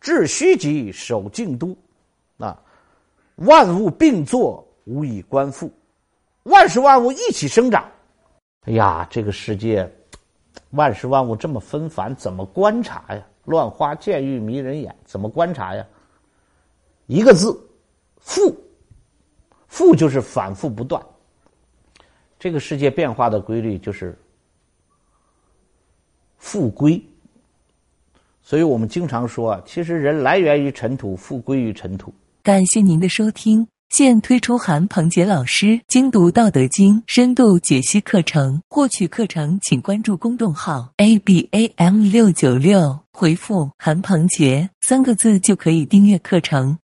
[0.00, 1.76] 致虚极，守静都。
[2.38, 2.58] 啊，
[3.36, 5.70] 万物并作，无以观复。
[6.44, 7.86] 万事万物一起生长。
[8.62, 9.90] 哎呀，这个世界，
[10.70, 13.26] 万事万物这么纷繁，怎么观察呀？
[13.44, 15.86] 乱花渐欲迷人眼，怎么观察呀？
[17.06, 17.58] 一个字，
[18.18, 18.56] 复。
[19.66, 21.00] 复就是反复不断。
[22.38, 24.18] 这个世界变化的规律就是
[26.38, 27.00] 复归。
[28.50, 32.12] 所以我们经常说啊，其实人来源于尘土，复归于尘土。
[32.42, 33.64] 感谢您的收听。
[33.90, 46.76] 现推出韩鹏杰老师精读《道德经》深度解析课程，获取课程请关注公众号 a b a m 六九六，回复“韩鹏杰”三个字就可以订阅课程。